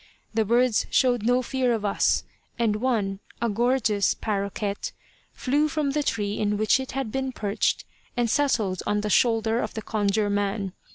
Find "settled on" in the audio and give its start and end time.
8.27-9.01